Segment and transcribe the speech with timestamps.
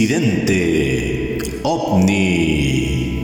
[0.00, 3.22] Incidente OVNI.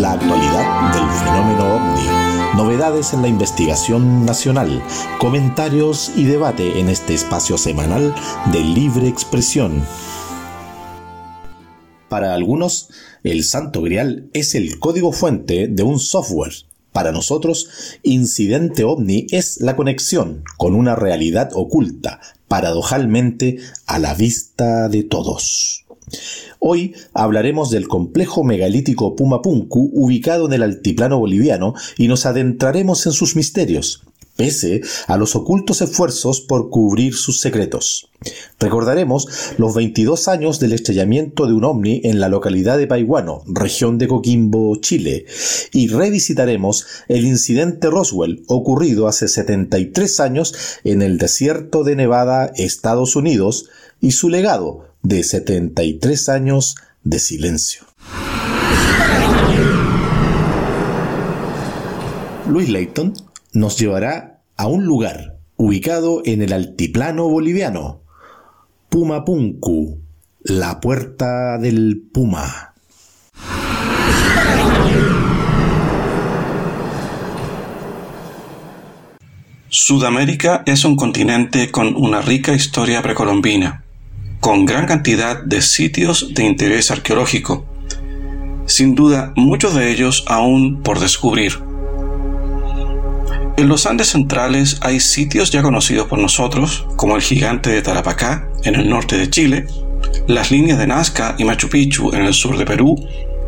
[0.00, 2.56] La actualidad del fenómeno OVNI.
[2.56, 4.82] Novedades en la investigación nacional,
[5.20, 8.12] comentarios y debate en este espacio semanal
[8.50, 9.86] de libre expresión.
[12.08, 12.88] Para algunos,
[13.22, 17.68] el Santo Grial es el código fuente de un software para nosotros,
[18.02, 25.84] incidente ovni es la conexión con una realidad oculta, paradojalmente a la vista de todos.
[26.58, 33.12] Hoy hablaremos del complejo megalítico Pumapunku ubicado en el altiplano boliviano y nos adentraremos en
[33.12, 34.02] sus misterios,
[34.40, 38.08] pese a los ocultos esfuerzos por cubrir sus secretos.
[38.58, 43.98] Recordaremos los 22 años del estrellamiento de un ovni en la localidad de Paiguano, región
[43.98, 45.26] de Coquimbo, Chile,
[45.72, 53.16] y revisitaremos el incidente Roswell ocurrido hace 73 años en el desierto de Nevada, Estados
[53.16, 53.68] Unidos,
[54.00, 57.82] y su legado de 73 años de silencio.
[62.48, 63.12] Luis Layton
[63.52, 64.29] nos llevará
[64.60, 68.02] a un lugar ubicado en el altiplano boliviano,
[68.90, 70.02] Pumapunku,
[70.42, 72.74] la puerta del Puma.
[79.70, 83.84] Sudamérica es un continente con una rica historia precolombina,
[84.40, 87.64] con gran cantidad de sitios de interés arqueológico,
[88.66, 91.69] sin duda muchos de ellos aún por descubrir.
[93.60, 98.48] En los Andes centrales hay sitios ya conocidos por nosotros, como el gigante de Tarapacá,
[98.64, 99.66] en el norte de Chile,
[100.26, 102.96] las líneas de Nazca y Machu Picchu en el sur de Perú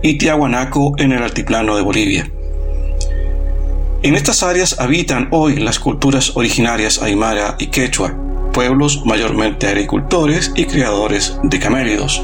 [0.03, 2.31] y Tiahuanaco en el altiplano de Bolivia.
[4.03, 8.15] En estas áreas habitan hoy las culturas originarias aymara y quechua,
[8.53, 12.23] pueblos mayormente agricultores y criadores de camélidos.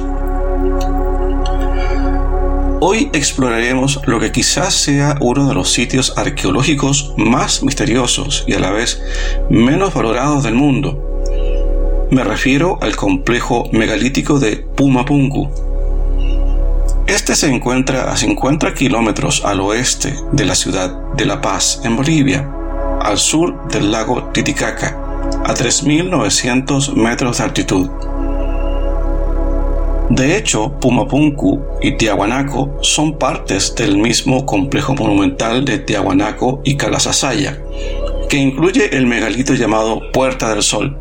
[2.81, 8.61] Hoy exploraremos lo que quizás sea uno de los sitios arqueológicos más misteriosos y a
[8.61, 9.03] la vez
[9.51, 11.27] menos valorados del mundo.
[12.13, 15.51] Me refiero al complejo megalítico de Pumapunku.
[17.09, 21.97] Este se encuentra a 50 kilómetros al oeste de la ciudad de La Paz, en
[21.97, 22.49] Bolivia,
[23.03, 24.97] al sur del lago Titicaca,
[25.45, 27.91] a 3.900 metros de altitud.
[30.11, 37.61] De hecho, Pumapunku y Tiahuanaco son partes del mismo complejo monumental de Tiahuanaco y Calasasaya,
[38.31, 40.97] que incluye el megalito llamado Puerta del Sol.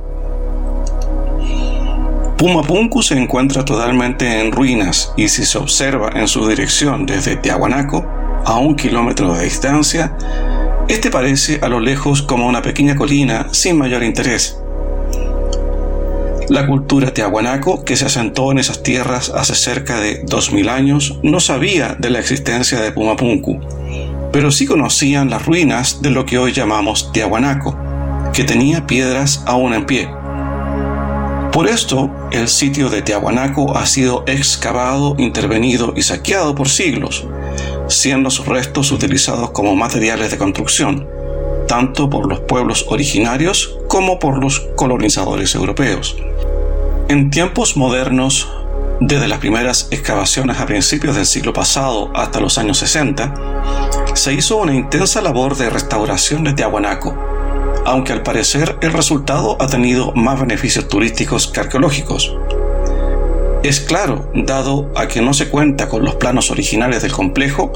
[2.38, 8.06] Pumapunku se encuentra totalmente en ruinas y si se observa en su dirección desde Tiahuanaco,
[8.46, 10.16] a un kilómetro de distancia,
[10.88, 14.62] este parece a lo lejos como una pequeña colina sin mayor interés.
[16.50, 21.42] La cultura tiahuanaco, que se asentó en esas tierras hace cerca de 2000 años, no
[21.42, 23.60] sabía de la existencia de Pumapunku,
[24.32, 27.78] pero sí conocían las ruinas de lo que hoy llamamos Tiahuanaco,
[28.32, 30.10] que tenía piedras aún en pie.
[31.52, 37.28] Por esto, el sitio de Tiahuanaco ha sido excavado, intervenido y saqueado por siglos,
[37.90, 41.10] siendo sus restos utilizados como materiales de construcción,
[41.68, 46.16] tanto por los pueblos originarios como por los colonizadores europeos.
[47.10, 48.52] En tiempos modernos,
[49.00, 53.34] desde las primeras excavaciones a principios del siglo pasado hasta los años 60,
[54.14, 57.16] se hizo una intensa labor de restauración de Tiahuanaco,
[57.86, 62.36] aunque al parecer el resultado ha tenido más beneficios turísticos que arqueológicos.
[63.64, 67.72] Es claro, dado a que no se cuenta con los planos originales del complejo,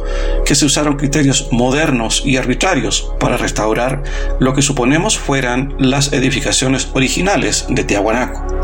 [0.45, 4.03] que se usaron criterios modernos y arbitrarios para restaurar
[4.39, 8.60] lo que suponemos fueran las edificaciones originales de Tiahuanaco.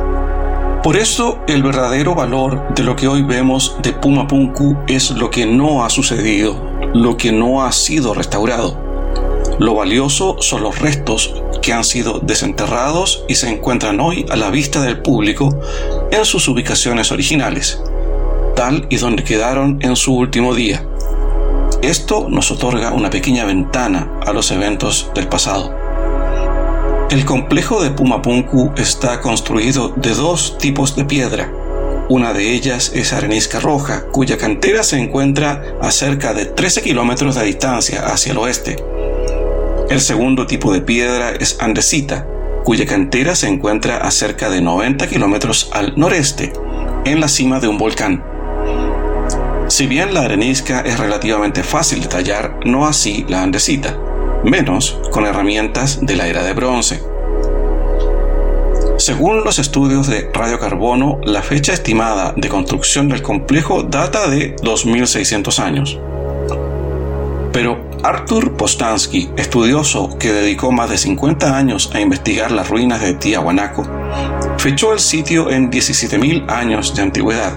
[0.83, 5.45] Por eso el verdadero valor de lo que hoy vemos de Pumapunku es lo que
[5.45, 6.55] no ha sucedido,
[6.93, 8.77] lo que no ha sido restaurado.
[9.59, 14.49] Lo valioso son los restos que han sido desenterrados y se encuentran hoy a la
[14.49, 15.59] vista del público
[16.11, 17.81] en sus ubicaciones originales,
[18.55, 20.85] tal y donde quedaron en su último día.
[21.81, 25.86] Esto nos otorga una pequeña ventana a los eventos del pasado.
[27.09, 31.49] El complejo de Pumapunku está construido de dos tipos de piedra.
[32.09, 37.35] Una de ellas es arenisca roja, cuya cantera se encuentra a cerca de 13 kilómetros
[37.35, 38.75] de distancia hacia el oeste.
[39.89, 42.27] El segundo tipo de piedra es andesita,
[42.65, 46.51] cuya cantera se encuentra a cerca de 90 kilómetros al noreste,
[47.05, 48.21] en la cima de un volcán.
[49.69, 53.97] Si bien la arenisca es relativamente fácil de tallar, no así la andesita.
[54.43, 57.01] Menos con herramientas de la era de bronce.
[58.97, 65.59] Según los estudios de radiocarbono, la fecha estimada de construcción del complejo data de 2600
[65.59, 65.99] años.
[67.53, 73.13] Pero Arthur Postansky, estudioso que dedicó más de 50 años a investigar las ruinas de
[73.13, 73.85] Tiahuanaco,
[74.57, 77.53] fechó el sitio en 17.000 años de antigüedad,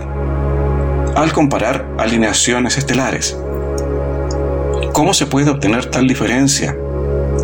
[1.17, 3.37] al comparar alineaciones estelares.
[4.93, 6.77] ¿Cómo se puede obtener tal diferencia?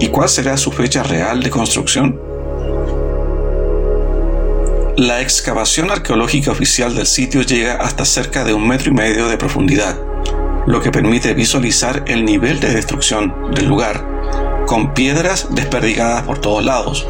[0.00, 2.20] ¿Y cuál será su fecha real de construcción?
[4.96, 9.38] La excavación arqueológica oficial del sitio llega hasta cerca de un metro y medio de
[9.38, 9.96] profundidad,
[10.66, 14.04] lo que permite visualizar el nivel de destrucción del lugar,
[14.66, 17.06] con piedras desperdigadas por todos lados,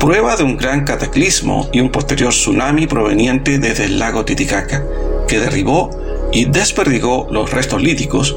[0.00, 4.82] prueba de un gran cataclismo y un posterior tsunami proveniente desde el lago Titicaca,
[5.28, 5.90] que derribó
[6.34, 8.36] y desperdigó los restos líticos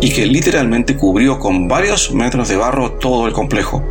[0.00, 3.82] y que literalmente cubrió con varios metros de barro todo el complejo.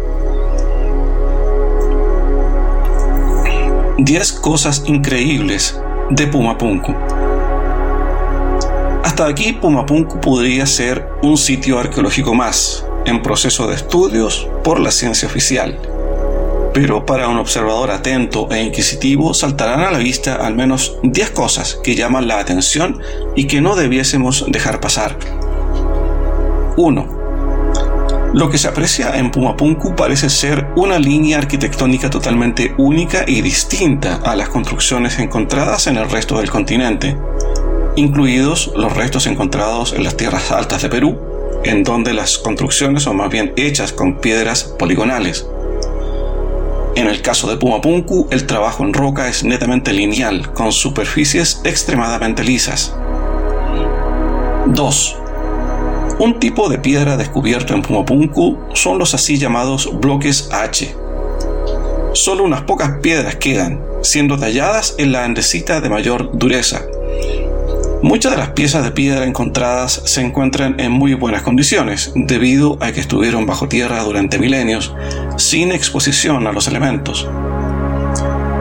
[3.98, 5.80] 10 cosas increíbles
[6.10, 6.94] de Pumapunku.
[9.04, 14.92] Hasta aquí Pumapunku podría ser un sitio arqueológico más, en proceso de estudios por la
[14.92, 15.80] ciencia oficial.
[16.80, 21.80] Pero para un observador atento e inquisitivo saltarán a la vista al menos 10 cosas
[21.84, 23.02] que llaman la atención
[23.36, 25.18] y que no debiésemos dejar pasar.
[26.76, 28.30] 1.
[28.32, 34.18] Lo que se aprecia en Pumapunku parece ser una línea arquitectónica totalmente única y distinta
[34.18, 37.18] a las construcciones encontradas en el resto del continente,
[37.96, 41.18] incluidos los restos encontrados en las tierras altas de Perú,
[41.64, 45.48] en donde las construcciones son más bien hechas con piedras poligonales.
[46.98, 52.44] En el caso de Pumapunku, el trabajo en roca es netamente lineal, con superficies extremadamente
[52.44, 52.92] lisas.
[54.66, 55.16] 2.
[56.18, 60.96] Un tipo de piedra descubierto en Pumapunku son los así llamados bloques H.
[62.14, 66.82] Solo unas pocas piedras quedan, siendo talladas en la andesita de mayor dureza.
[68.04, 72.92] Muchas de las piezas de piedra encontradas se encuentran en muy buenas condiciones, debido a
[72.92, 74.94] que estuvieron bajo tierra durante milenios,
[75.38, 77.28] sin exposición a los elementos.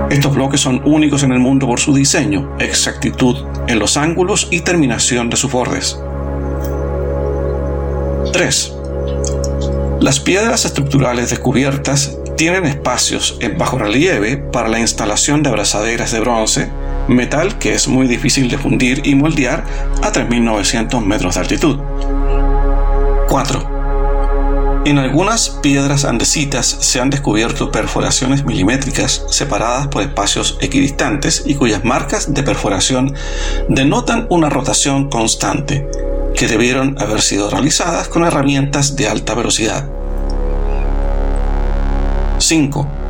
[0.08, 3.36] Estos bloques son únicos en el mundo por su diseño, exactitud
[3.68, 6.00] en los ángulos y terminación de sus bordes.
[8.32, 8.72] 3.
[10.00, 16.20] Las piedras estructurales descubiertas tienen espacios en bajo relieve para la instalación de abrazaderas de
[16.20, 16.70] bronce,
[17.08, 19.64] metal que es muy difícil de fundir y moldear
[20.02, 21.78] a 3.900 metros de altitud.
[23.28, 23.76] 4.
[24.86, 31.84] En algunas piedras andesitas se han descubierto perforaciones milimétricas separadas por espacios equidistantes y cuyas
[31.84, 33.12] marcas de perforación
[33.68, 35.88] denotan una rotación constante,
[36.36, 39.88] que debieron haber sido realizadas con herramientas de alta velocidad.
[42.38, 43.05] 5.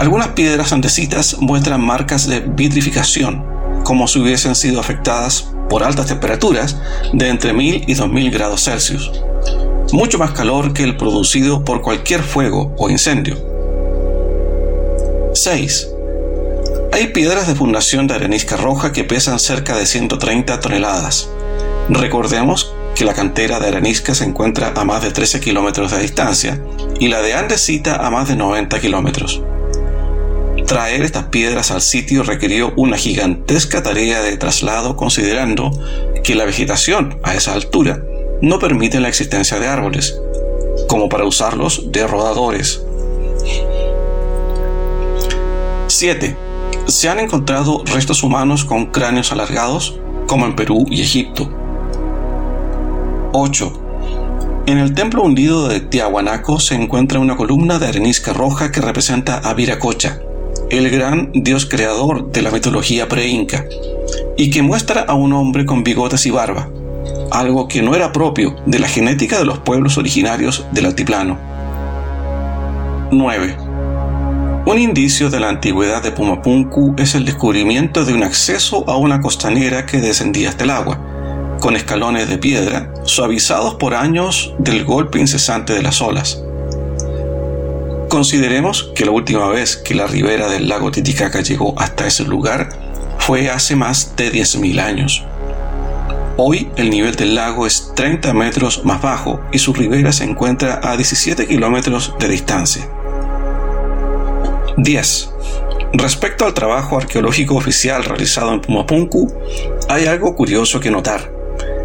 [0.00, 3.44] Algunas piedras andesitas muestran marcas de vitrificación,
[3.84, 6.78] como si hubiesen sido afectadas por altas temperaturas
[7.12, 9.12] de entre 1000 y 2000 grados Celsius,
[9.92, 13.36] mucho más calor que el producido por cualquier fuego o incendio.
[15.34, 15.88] 6.
[16.94, 21.28] Hay piedras de fundación de arenisca roja que pesan cerca de 130 toneladas.
[21.90, 26.58] Recordemos que la cantera de arenisca se encuentra a más de 13 kilómetros de distancia
[26.98, 29.42] y la de Andesita a más de 90 kilómetros.
[30.70, 35.72] Traer estas piedras al sitio requirió una gigantesca tarea de traslado considerando
[36.22, 38.04] que la vegetación a esa altura
[38.40, 40.16] no permite la existencia de árboles,
[40.86, 42.84] como para usarlos de rodadores.
[45.88, 46.36] 7.
[46.86, 49.98] Se han encontrado restos humanos con cráneos alargados,
[50.28, 51.52] como en Perú y Egipto
[53.32, 53.72] 8.
[54.66, 59.38] En el templo hundido de Tiahuanaco se encuentra una columna de arenisca roja que representa
[59.38, 60.20] a Viracocha,
[60.70, 63.66] el gran dios creador de la mitología pre-inca,
[64.36, 66.68] y que muestra a un hombre con bigotes y barba,
[67.30, 71.38] algo que no era propio de la genética de los pueblos originarios del altiplano.
[73.10, 73.56] 9.
[74.66, 79.20] Un indicio de la antigüedad de Pumapunku es el descubrimiento de un acceso a una
[79.20, 81.00] costanera que descendía hasta el agua,
[81.60, 86.42] con escalones de piedra, suavizados por años del golpe incesante de las olas.
[88.10, 92.68] Consideremos que la última vez que la ribera del lago Titicaca llegó hasta ese lugar
[93.20, 95.24] fue hace más de 10.000 años.
[96.36, 100.80] Hoy el nivel del lago es 30 metros más bajo y su ribera se encuentra
[100.82, 102.90] a 17 kilómetros de distancia.
[104.76, 105.30] 10.
[105.92, 109.32] Respecto al trabajo arqueológico oficial realizado en Pumapunku,
[109.88, 111.39] hay algo curioso que notar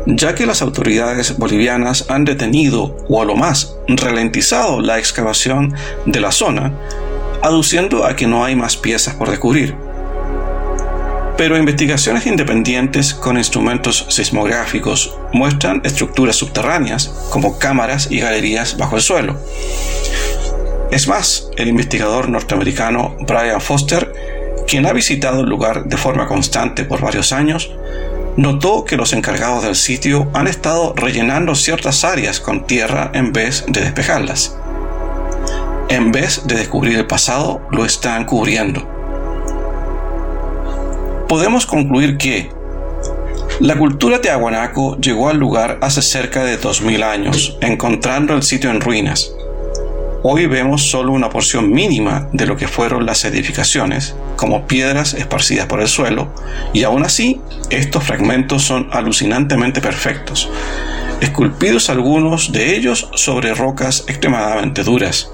[0.05, 5.74] ya que las autoridades bolivianas han detenido o a lo más ralentizado la excavación
[6.05, 6.74] de la zona,
[7.41, 9.75] aduciendo a que no hay más piezas por descubrir.
[11.38, 19.01] Pero investigaciones independientes con instrumentos sismográficos muestran estructuras subterráneas, como cámaras y galerías bajo el
[19.01, 19.38] suelo.
[20.91, 24.13] Es más, el investigador norteamericano Brian Foster,
[24.65, 27.69] quien ha visitado el lugar de forma constante por varios años,
[28.37, 33.65] notó que los encargados del sitio han estado rellenando ciertas áreas con tierra en vez
[33.67, 34.57] de despejarlas.
[35.89, 38.95] En vez de descubrir el pasado, lo están cubriendo
[41.27, 42.49] podemos concluir que
[43.59, 48.81] la cultura teahuanaco llegó al lugar hace cerca de 2000 años, encontrando el sitio en
[48.81, 49.34] ruinas.
[50.27, 55.67] Hoy vemos solo una porción mínima de lo que fueron las edificaciones, como piedras esparcidas
[55.67, 56.34] por el suelo,
[56.74, 57.39] y aún así,
[57.70, 60.50] estos fragmentos son alucinantemente perfectos,
[61.22, 65.29] esculpidos algunos de ellos sobre rocas extremadamente duras.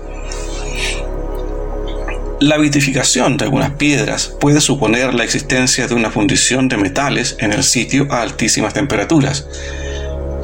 [2.42, 7.54] La vitrificación de algunas piedras puede suponer la existencia de una fundición de metales en
[7.54, 9.48] el sitio a altísimas temperaturas,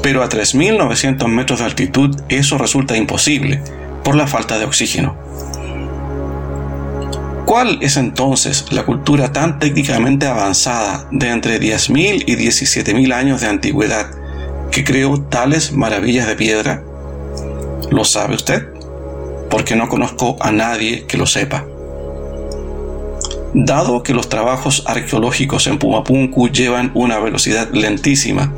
[0.02, 3.62] pero a 3.900 metros de altitud eso resulta imposible
[4.08, 5.18] por la falta de oxígeno.
[7.46, 13.48] ¿Cuál es entonces la cultura tan técnicamente avanzada de entre 10.000 y 17.000 años de
[13.48, 14.10] antigüedad
[14.72, 16.84] que creó tales maravillas de piedra?
[17.92, 18.68] ¿Lo sabe usted?
[19.50, 21.66] Porque no conozco a nadie que lo sepa.
[23.54, 28.54] Dado que los trabajos arqueológicos en Pumapunku llevan una velocidad lentísima,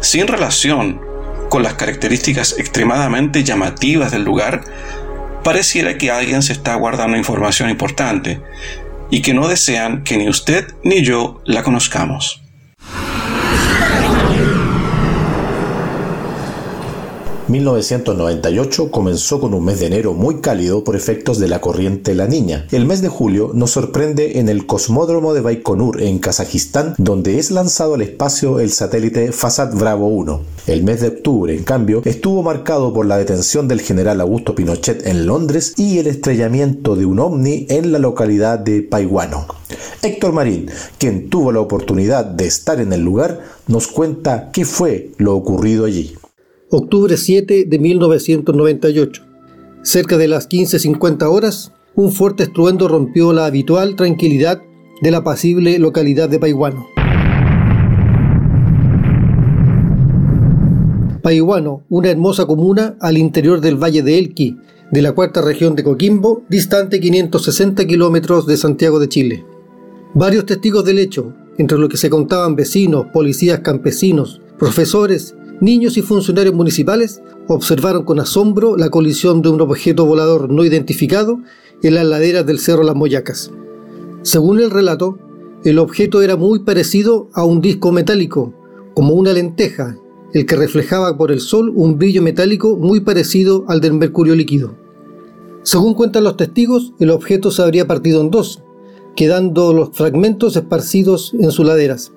[0.00, 1.11] sin relación
[1.52, 4.64] con las características extremadamente llamativas del lugar,
[5.44, 8.40] pareciera que alguien se está guardando información importante
[9.10, 12.41] y que no desean que ni usted ni yo la conozcamos.
[17.52, 22.26] 1998 comenzó con un mes de enero muy cálido por efectos de la corriente La
[22.26, 22.66] Niña.
[22.72, 27.50] El mes de julio nos sorprende en el cosmódromo de Baikonur en Kazajistán, donde es
[27.50, 30.40] lanzado al espacio el satélite Fasat Bravo 1.
[30.66, 35.06] El mes de octubre, en cambio, estuvo marcado por la detención del general Augusto Pinochet
[35.06, 39.44] en Londres y el estrellamiento de un ovni en la localidad de Paiguano.
[40.00, 45.10] Héctor Marín, quien tuvo la oportunidad de estar en el lugar, nos cuenta qué fue
[45.18, 46.16] lo ocurrido allí
[46.74, 49.22] octubre 7 de 1998.
[49.82, 54.62] Cerca de las 15.50 horas, un fuerte estruendo rompió la habitual tranquilidad
[55.02, 56.86] de la apacible localidad de Paiguano.
[61.22, 64.56] Paiguano, una hermosa comuna al interior del valle de Elqui,
[64.90, 69.44] de la cuarta región de Coquimbo, distante 560 kilómetros de Santiago de Chile.
[70.14, 76.02] Varios testigos del hecho, entre los que se contaban vecinos, policías campesinos, profesores niños y
[76.02, 81.38] funcionarios municipales observaron con asombro la colisión de un objeto volador no identificado
[81.84, 83.52] en las laderas del Cerro Las Moyacas.
[84.22, 85.18] Según el relato,
[85.64, 88.52] el objeto era muy parecido a un disco metálico,
[88.94, 89.96] como una lenteja,
[90.34, 94.74] el que reflejaba por el sol un brillo metálico muy parecido al del mercurio líquido.
[95.62, 98.64] Según cuentan los testigos, el objeto se habría partido en dos,
[99.14, 102.12] quedando los fragmentos esparcidos en sus laderas.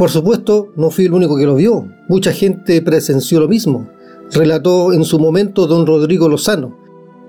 [0.00, 1.86] Por supuesto, no fui el único que lo vio.
[2.08, 3.90] Mucha gente presenció lo mismo,
[4.32, 6.74] relató en su momento don Rodrigo Lozano,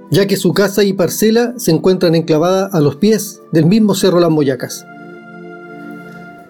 [0.10, 4.22] ya que su casa y parcela se encuentran enclavadas a los pies del mismo Cerro
[4.22, 4.86] Las Moyacas.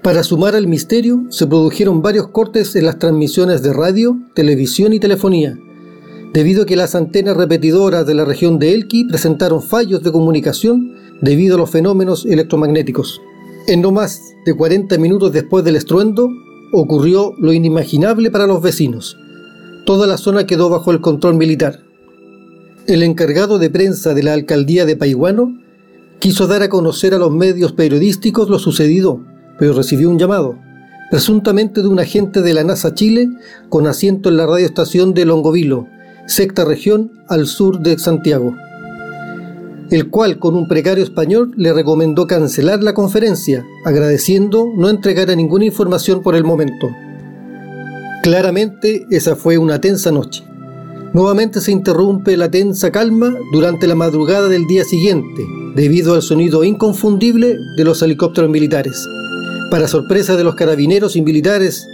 [0.03, 4.99] Para sumar al misterio, se produjeron varios cortes en las transmisiones de radio, televisión y
[4.99, 5.57] telefonía,
[6.35, 10.97] debido a que las antenas repetidoras de la región de Elqui presentaron fallos de comunicación
[11.19, 13.19] debido a los fenómenos electromagnéticos.
[13.67, 16.29] En no más de 40 minutos después del estruendo,
[16.73, 19.17] ocurrió lo inimaginable para los vecinos.
[19.85, 21.79] Toda la zona quedó bajo el control militar.
[22.87, 25.59] El encargado de prensa de la alcaldía de Paiguano
[26.19, 29.21] quiso dar a conocer a los medios periodísticos lo sucedido,
[29.59, 30.57] pero recibió un llamado,
[31.11, 33.29] presuntamente de un agente de la NASA Chile
[33.69, 35.87] con asiento en la radioestación de Longovilo,
[36.25, 38.55] sexta región al sur de Santiago
[39.91, 45.65] el cual con un precario español le recomendó cancelar la conferencia, agradeciendo no entregar ninguna
[45.65, 46.89] información por el momento.
[48.23, 50.45] Claramente esa fue una tensa noche.
[51.13, 55.43] Nuevamente se interrumpe la tensa calma durante la madrugada del día siguiente,
[55.75, 59.05] debido al sonido inconfundible de los helicópteros militares.
[59.69, 61.85] Para sorpresa de los carabineros y militares,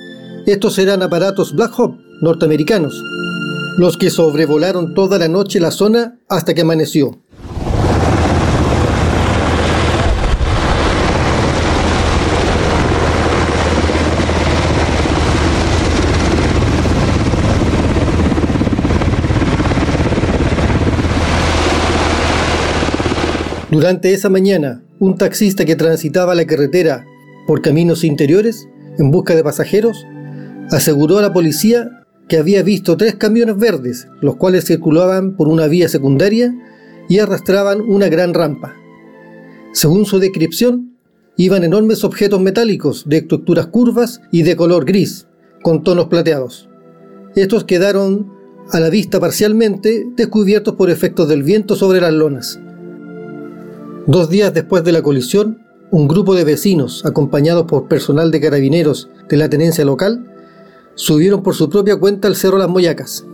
[0.45, 2.93] estos eran aparatos Black Hawk norteamericanos,
[3.79, 7.23] los que sobrevolaron toda la noche la zona hasta que amaneció.
[23.69, 27.05] Durante esa mañana, un taxista que transitaba la carretera
[27.47, 30.05] por caminos interiores en busca de pasajeros
[30.71, 35.67] aseguró a la policía que había visto tres camiones verdes, los cuales circulaban por una
[35.67, 36.55] vía secundaria
[37.09, 38.73] y arrastraban una gran rampa.
[39.73, 40.97] Según su descripción,
[41.35, 45.27] iban enormes objetos metálicos de estructuras curvas y de color gris,
[45.61, 46.69] con tonos plateados.
[47.35, 48.31] Estos quedaron
[48.71, 52.61] a la vista parcialmente descubiertos por efectos del viento sobre las lonas.
[54.07, 59.09] Dos días después de la colisión, un grupo de vecinos, acompañados por personal de carabineros
[59.27, 60.33] de la tenencia local,
[60.95, 63.25] subieron por su propia cuenta al Cerro Las Moyacas.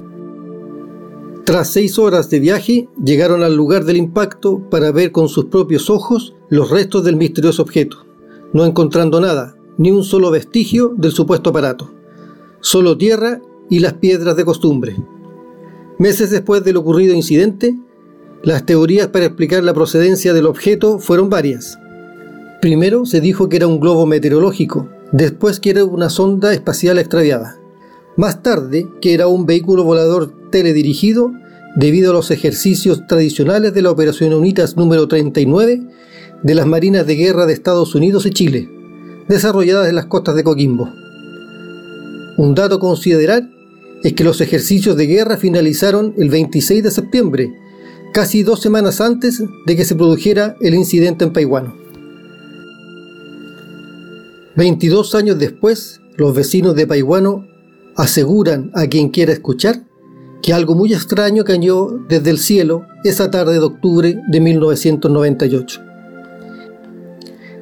[1.45, 5.91] Tras seis horas de viaje, llegaron al lugar del impacto para ver con sus propios
[5.91, 8.07] ojos los restos del misterioso objeto,
[8.51, 11.93] no encontrando nada, ni un solo vestigio del supuesto aparato,
[12.61, 13.39] solo tierra
[13.69, 14.95] y las piedras de costumbre.
[15.99, 17.77] Meses después del ocurrido incidente,
[18.43, 21.79] las teorías para explicar la procedencia del objeto fueron varias.
[22.61, 27.57] Primero se dijo que era un globo meteorológico, después que era una sonda espacial extraviada.
[28.17, 31.31] Más tarde que era un vehículo volador teledirigido
[31.77, 35.81] debido a los ejercicios tradicionales de la Operación UNITAS número 39
[36.43, 38.69] de las Marinas de Guerra de Estados Unidos y Chile,
[39.29, 40.91] desarrolladas en las costas de Coquimbo.
[42.37, 43.49] Un dato a considerar
[44.03, 47.62] es que los ejercicios de guerra finalizaron el 26 de septiembre,
[48.13, 51.75] casi dos semanas antes de que se produjera el incidente en Paihuano.
[54.55, 57.47] 22 años después, los vecinos de Paihuano
[57.95, 59.83] aseguran a quien quiera escuchar
[60.43, 65.81] que algo muy extraño cayó desde el cielo esa tarde de octubre de 1998.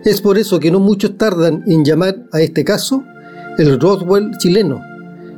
[0.03, 3.03] Es por eso que no muchos tardan en llamar a este caso
[3.57, 4.81] el Roswell chileno,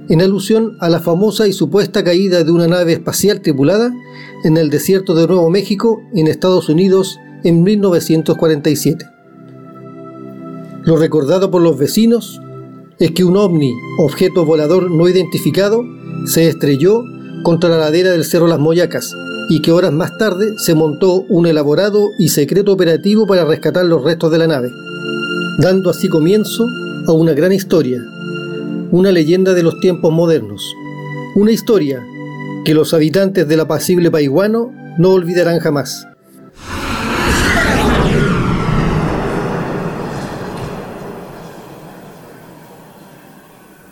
[0.09, 3.93] en alusión a la famosa y supuesta caída de una nave espacial tripulada
[4.43, 9.05] en el desierto de Nuevo México, en Estados Unidos, en 1947.
[10.85, 12.41] Lo recordado por los vecinos
[12.99, 15.83] es que un ovni, objeto volador no identificado,
[16.25, 17.03] se estrelló
[17.43, 19.13] contra la ladera del Cerro Las Moyacas
[19.49, 24.03] y que horas más tarde se montó un elaborado y secreto operativo para rescatar los
[24.03, 24.69] restos de la nave,
[25.59, 26.65] dando así comienzo
[27.07, 28.01] a una gran historia,
[28.93, 30.63] una leyenda de los tiempos modernos,
[31.35, 32.05] una historia
[32.63, 36.05] que los habitantes del apacible Paiguano no olvidarán jamás.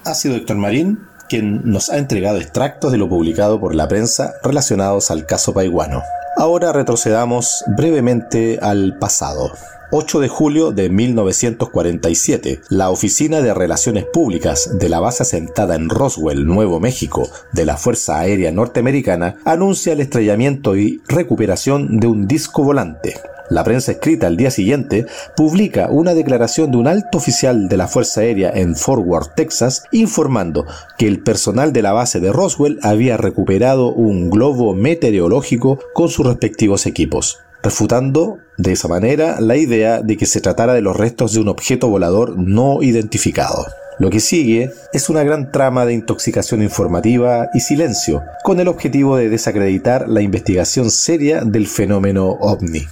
[0.03, 4.33] ha sido Héctor Marín quien nos ha entregado extractos de lo publicado por la prensa
[4.43, 6.03] relacionados al caso paiguano.
[6.35, 9.51] Ahora retrocedamos brevemente al pasado.
[9.93, 15.89] 8 de julio de 1947, la Oficina de Relaciones Públicas de la base asentada en
[15.89, 22.25] Roswell, Nuevo México, de la Fuerza Aérea Norteamericana, anuncia el estrellamiento y recuperación de un
[22.25, 23.15] disco volante.
[23.49, 27.89] La prensa escrita al día siguiente publica una declaración de un alto oficial de la
[27.89, 30.65] Fuerza Aérea en Fort Worth, Texas, informando
[30.97, 36.25] que el personal de la base de Roswell había recuperado un globo meteorológico con sus
[36.25, 41.34] respectivos equipos refutando de esa manera la idea de que se tratara de los restos
[41.34, 43.65] de un objeto volador no identificado.
[44.00, 49.15] Lo que sigue es una gran trama de intoxicación informativa y silencio, con el objetivo
[49.15, 52.88] de desacreditar la investigación seria del fenómeno ovni.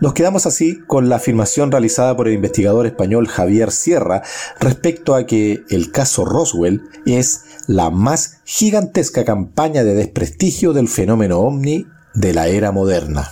[0.00, 4.22] Nos quedamos así con la afirmación realizada por el investigador español Javier Sierra
[4.60, 11.40] respecto a que el caso Roswell es la más gigantesca campaña de desprestigio del fenómeno
[11.40, 13.30] ovni de la era moderna.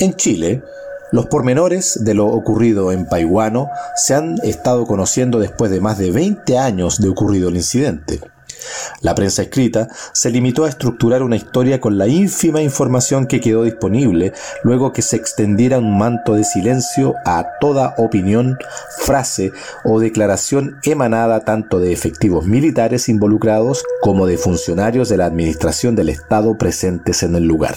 [0.00, 0.62] En Chile,
[1.12, 6.10] los pormenores de lo ocurrido en Paihuano se han estado conociendo después de más de
[6.10, 8.20] 20 años de ocurrido el incidente.
[9.02, 13.62] La prensa escrita se limitó a estructurar una historia con la ínfima información que quedó
[13.62, 14.32] disponible
[14.64, 18.58] luego que se extendiera un manto de silencio a toda opinión,
[18.98, 19.52] frase
[19.84, 26.08] o declaración emanada tanto de efectivos militares involucrados como de funcionarios de la administración del
[26.08, 27.76] Estado presentes en el lugar.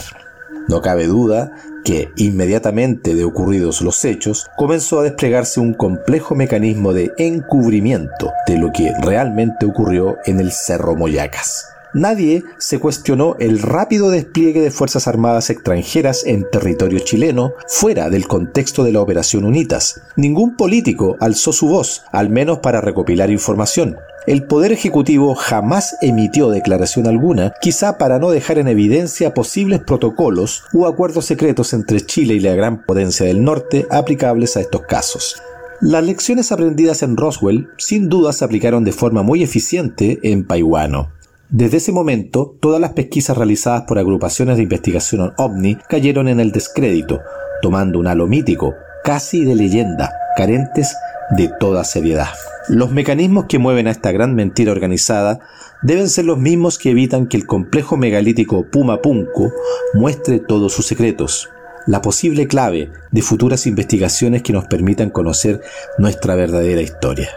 [0.68, 1.52] No cabe duda
[1.88, 8.58] que, inmediatamente de ocurridos los hechos, comenzó a desplegarse un complejo mecanismo de encubrimiento de
[8.58, 11.70] lo que realmente ocurrió en el Cerro Moyacas.
[11.94, 18.28] Nadie se cuestionó el rápido despliegue de Fuerzas Armadas extranjeras en territorio chileno fuera del
[18.28, 20.02] contexto de la Operación UNITAS.
[20.18, 23.96] Ningún político alzó su voz, al menos para recopilar información
[24.28, 30.66] el Poder Ejecutivo jamás emitió declaración alguna, quizá para no dejar en evidencia posibles protocolos
[30.74, 35.42] u acuerdos secretos entre Chile y la gran potencia del norte aplicables a estos casos.
[35.80, 41.10] Las lecciones aprendidas en Roswell sin duda se aplicaron de forma muy eficiente en Paiwano.
[41.50, 46.52] Desde ese momento, todas las pesquisas realizadas por agrupaciones de investigación OVNI cayeron en el
[46.52, 47.22] descrédito,
[47.62, 48.74] tomando un halo mítico,
[49.06, 50.94] casi de leyenda, carentes
[51.38, 52.28] de toda seriedad.
[52.70, 55.40] Los mecanismos que mueven a esta gran mentira organizada
[55.84, 59.54] deben ser los mismos que evitan que el complejo megalítico Puma Punco
[59.94, 61.50] muestre todos sus secretos,
[61.86, 65.62] la posible clave de futuras investigaciones que nos permitan conocer
[65.98, 67.30] nuestra verdadera historia.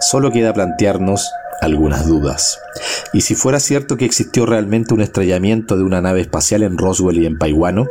[0.00, 1.30] Solo queda plantearnos
[1.64, 2.58] algunas dudas.
[3.12, 7.18] ¿Y si fuera cierto que existió realmente un estrellamiento de una nave espacial en Roswell
[7.18, 7.86] y en Paiwano?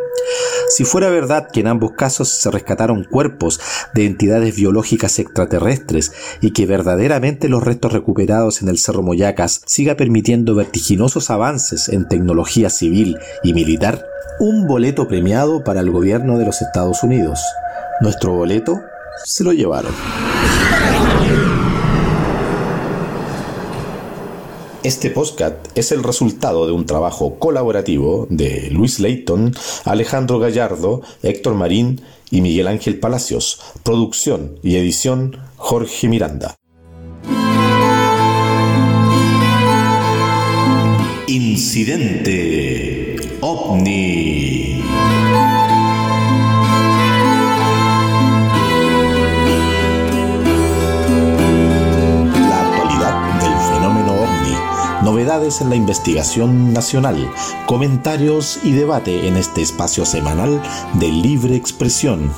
[0.69, 3.59] Si fuera verdad que en ambos casos se rescataron cuerpos
[3.93, 9.95] de entidades biológicas extraterrestres y que verdaderamente los restos recuperados en el Cerro Moyacas siga
[9.95, 14.05] permitiendo vertiginosos avances en tecnología civil y militar,
[14.39, 17.39] un boleto premiado para el gobierno de los Estados Unidos.
[18.01, 18.81] Nuestro boleto
[19.23, 19.93] se lo llevaron.
[24.83, 31.53] Este podcast es el resultado de un trabajo colaborativo de Luis Leighton, Alejandro Gallardo, Héctor
[31.53, 33.61] Marín y Miguel Ángel Palacios.
[33.83, 36.55] Producción y edición Jorge Miranda.
[41.27, 44.62] Incidente OVNI.
[55.23, 57.31] En la investigación nacional,
[57.65, 60.61] comentarios y debate en este espacio semanal
[60.95, 62.29] de libre expresión